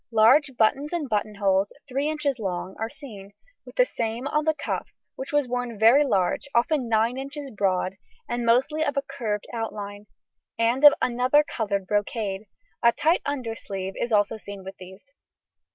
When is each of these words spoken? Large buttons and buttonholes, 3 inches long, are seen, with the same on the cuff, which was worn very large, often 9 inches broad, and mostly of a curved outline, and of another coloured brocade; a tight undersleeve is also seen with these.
Large 0.11 0.57
buttons 0.57 0.93
and 0.93 1.07
buttonholes, 1.07 1.71
3 1.87 2.09
inches 2.09 2.39
long, 2.39 2.75
are 2.79 2.89
seen, 2.89 3.33
with 3.67 3.75
the 3.75 3.85
same 3.85 4.25
on 4.29 4.45
the 4.45 4.55
cuff, 4.55 4.87
which 5.15 5.31
was 5.31 5.47
worn 5.47 5.77
very 5.77 6.03
large, 6.03 6.47
often 6.55 6.89
9 6.89 7.19
inches 7.19 7.51
broad, 7.51 7.97
and 8.27 8.43
mostly 8.43 8.83
of 8.83 8.97
a 8.97 9.03
curved 9.03 9.45
outline, 9.53 10.07
and 10.57 10.83
of 10.83 10.95
another 11.03 11.43
coloured 11.43 11.85
brocade; 11.85 12.47
a 12.81 12.91
tight 12.91 13.21
undersleeve 13.27 13.93
is 13.95 14.11
also 14.11 14.37
seen 14.37 14.63
with 14.63 14.77
these. 14.79 15.13